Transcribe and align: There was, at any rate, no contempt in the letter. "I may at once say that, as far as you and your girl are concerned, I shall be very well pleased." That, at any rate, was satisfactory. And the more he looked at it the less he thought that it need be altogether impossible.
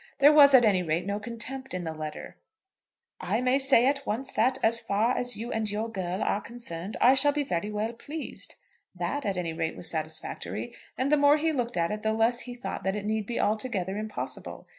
There 0.17 0.33
was, 0.33 0.55
at 0.55 0.65
any 0.65 0.81
rate, 0.81 1.05
no 1.05 1.19
contempt 1.19 1.75
in 1.75 1.83
the 1.83 1.93
letter. 1.93 2.35
"I 3.19 3.39
may 3.39 3.53
at 3.85 4.03
once 4.03 4.29
say 4.29 4.33
that, 4.37 4.57
as 4.63 4.79
far 4.79 5.15
as 5.15 5.37
you 5.37 5.51
and 5.51 5.69
your 5.69 5.89
girl 5.91 6.23
are 6.23 6.41
concerned, 6.41 6.97
I 6.99 7.13
shall 7.13 7.31
be 7.33 7.43
very 7.43 7.69
well 7.69 7.93
pleased." 7.93 8.55
That, 8.95 9.25
at 9.27 9.37
any 9.37 9.53
rate, 9.53 9.77
was 9.77 9.91
satisfactory. 9.91 10.73
And 10.97 11.11
the 11.11 11.17
more 11.17 11.37
he 11.37 11.51
looked 11.51 11.77
at 11.77 11.91
it 11.91 12.01
the 12.01 12.13
less 12.13 12.39
he 12.39 12.55
thought 12.55 12.83
that 12.83 12.95
it 12.95 13.05
need 13.05 13.27
be 13.27 13.39
altogether 13.39 13.95
impossible. 13.95 14.65